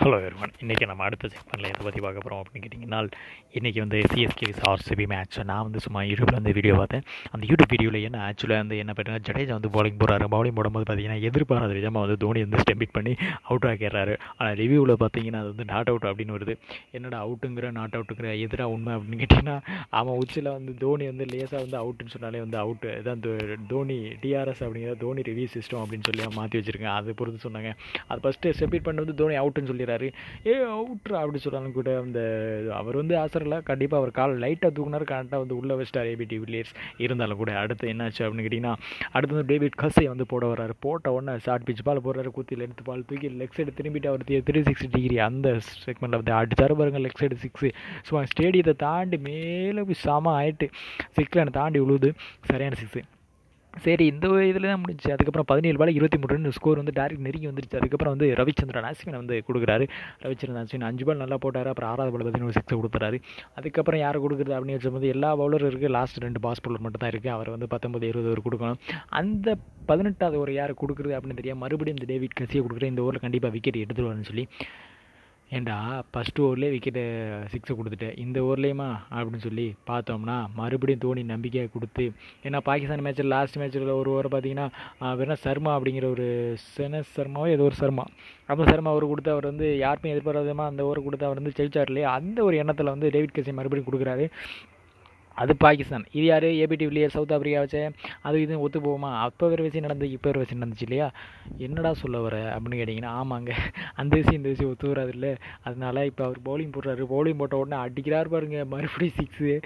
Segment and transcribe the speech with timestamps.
[0.00, 2.98] Hello everyone இன்றைக்கி நம்ம அடுத்த செக்மெண்ட்டில் எதை பற்றி பார்க்க போகிறோம் அப்படின்னு கேட்டிங்கன்னா
[3.58, 7.02] இன்றைக்கி வந்து சிஎஸ்கே ஆர்சிபி மேட்ச் நான் வந்து சும்மா யூடியூப்பில் வந்து வீடியோ பார்த்தேன்.
[7.34, 11.18] அந்த யூடியூப் வீடியோவில் என்ன ஆக்சுவலாக வந்து என்ன பண்ணுறாங்க ஜடேஜா வந்து பவுலிங் போடுறாரு பவுலிங் போடும்போது பார்த்தீங்கன்னா
[11.28, 13.14] எதிர்பாராத விதமாக வந்து தோனி வந்து ஸ்டெம்பிக் பண்ணி
[13.48, 14.14] அவுட் ஆக்கிடுறாரு.
[14.36, 16.56] ஆனால் ரிவ்யூவில் பார்த்தீங்கன்னா அது வந்து நாட் அவுட் அப்படின்னு வருது.
[16.98, 19.56] என்னடா அவுட்டுங்கிற நாட் அவுட்டுங்கிற எதிராக உண்மை அப்படின்னு கேட்டிங்கன்னா
[20.02, 23.26] அவன் உச்சியில் வந்து தோனி வந்து லேசாக வந்து அவுட்டுன்னு சொன்னாலே வந்து அவுட்டு இதான்
[23.74, 26.94] தோனி டிஆர்எஸ் அப்படிங்கிற தோனி ரிவ்யூ சிஸ்டம் அப்படின்னு சொல்லி மாற்றி வச்சுருக்கேன்.
[27.00, 27.72] அது பொறுத்து சொன்னாங்க.
[28.10, 30.08] அது ஃபஸ்ட்டு ஸ்டெம்பிட் பண்ணுறது தோனி அவுட்டுன்னு சொல்லி சொல்லிடுறாரு
[30.46, 31.90] ஏ அவுட்ரா அப்படி சொல்கிறாங்க கூட.
[32.04, 32.20] அந்த
[32.80, 35.06] அவர் வந்து ஆசரில் கண்டிப்பாக அவர் கால் லைட்டாக தூக்குனார்.
[35.12, 36.72] கரெக்டாக வந்து உள்ளே வச்சிட்டார் ஏபி டிவிலியர்ஸ்
[37.04, 38.74] இருந்தாலும் கூட அடுத்து என்னாச்சு அப்படின்னு கேட்டிங்கன்னா
[39.16, 40.74] அடுத்து வந்து டேவிட் கஸை வந்து போட வர்றாரு.
[40.86, 42.32] போட்ட உடனே ஷார்ட் பிச் பால் போடுறாரு.
[42.38, 45.48] குத்தியில் எடுத்து பால் தூக்கி லெக் சைடு திரும்பிட்டு அவர் த்ரீ சிக்ஸ்டி டிகிரி அந்த
[45.86, 47.70] செக்மெண்ட்டில் வந்து அடிச்சாரு பாருங்கள் லெக் சைடு சிக்ஸு
[48.08, 50.68] ஸோ ஸ்டேடியத்தை தாண்டி மேலே போய் சம ஆயிட்டு
[51.18, 52.10] சிக்ஸ் தாண்டி உழுது.
[52.50, 53.02] சரியான சிக்ஸு
[53.84, 57.48] சரி இந்த இதில் தான் முடிஞ்சு அதுக்கப்புறம் பதினேழு பால் இருபத்தி மூணு ரன் ஸ்கோர் வந்து டேரக்ட் நெருங்கி
[57.50, 57.78] வந்துருச்சு.
[57.80, 59.84] அதுக்கப்புறம் வந்து ரவிச்சந்திரன் அஸ்வினை வந்து கொடுக்குறாரு.
[60.24, 61.70] ரவிச்சந்திரன் அஸ்வின் அஞ்சு பால் நல்லா போட்டார்.
[61.72, 63.18] அப்புறம் ஆறாவது பால் பார்த்தீங்கன்னா சிக்ஸ் கொடுத்துறாரு.
[63.58, 67.34] அதுக்கப்புறம் யார் கொடுக்குறது அப்படின்னு வச்சும்போது எல்லா பவுலரும் இருக்குது லாஸ்ட் ரெண்டு பாஸ் பவுலர் மட்டும் தான் இருக்குது
[67.36, 68.80] அவர் வந்து பத்தொம்பது இருபது ஒரு கொடுக்கணும்.
[69.20, 69.56] அந்த
[69.92, 73.82] பதினெட்டாவது ஒரு யார் கொடுக்குறது அப்படின்னு தெரியாது மறுபடியும் இந்த டேவிட் கசியை கொடுக்குறேன் இந்த ஓவரில் கண்டிப்பாக விக்கெட்
[73.84, 74.46] எடுத்துருவாருன்னு சொல்லி
[75.56, 75.74] ஏண்டா
[76.12, 77.02] ஃபஸ்ட்டு ஓவர்லேயே விக்கெட்டு
[77.52, 78.88] சிக்ஸை கொடுத்துட்டேன் இந்த ஓவர்லேயுமா?
[79.10, 82.04] அப்படின்னு சொல்லி பார்த்தோம்னா மறுபடியும் தோனி நம்பிக்கையை கொடுத்து
[82.46, 84.66] ஏன்னா பாகிஸ்தான் மேட்ச்சில் லாஸ்ட் மேட்ச்சில் ஒரு ஓவர் பார்த்தீங்கன்னா
[85.20, 86.26] வெறும் சர்மா அப்படிங்கிற ஒரு
[86.76, 88.04] சென சர்மாவோ ஏதோ ஒரு சர்மா.
[88.46, 92.10] அப்போ சர்மா அவர் கொடுத்து அவர் வந்து யாருமே எதிர்பாராதமாக அந்த ஓவர் கொடுத்து அவர் வந்து ஜெயிச்சார் இல்லையா?
[92.20, 94.26] அந்த ஒரு எண்ணத்தில் வந்து டேவிட் கசி மறுபடியும் கொடுக்குறாரு.
[95.42, 96.04] அது பாகிஸ்தான்.
[96.18, 96.46] இது யார்?
[96.62, 97.82] ஏபிடி வில்லியர் சவுத் ஆப்பிரிக்கா வச்சு.
[98.28, 99.10] அது இது ஒத்து போகுமா?
[99.26, 101.08] அப்போ வேறு விஷயம் நடந்து இப்போ வேறு விஷயம் நடந்துச்சு இல்லையா?
[101.66, 103.52] என்னடா சொல்ல வர அப்படின்னு கேட்டிங்கன்னா ஆமாங்க.
[103.94, 107.04] அந்த விஷயம் இந்த விஷயம் ஒத்து வராது இல்லை அதனால இப்போ அவர் பவுலிங் போடுறாரு.
[107.14, 108.64] பவுலிங் போட்ட உடனே அடிக்கிறார் பாருங்க.
[108.74, 109.60] மறுபடியும் சிக்ஸு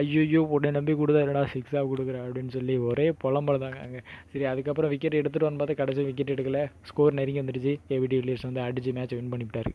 [0.00, 2.18] ஐயோ உடனே நம்பி கொடுத்தா என்னடா சிக்ஸாக கொடுக்குற?
[2.26, 4.02] அப்படின்னு சொல்லி ஒரே புலம்பல் தாங்க அங்கே.
[4.32, 6.60] சரி அதுக்கப்புறம் விக்கெட் எடுத்துகிட்டு வந்து பார்த்தா கடைசி விக்கெட் எடுக்கல.
[6.82, 7.74] ஸ்கோர் நெருங்கி வந்துடுச்சு.
[7.94, 9.72] ஏபிடி வில்லியர்ஸ் வந்து அடித்து மேட்ச் வின் பண்ணிவிட்டார்.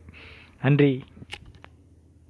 [0.62, 0.92] நன்றி.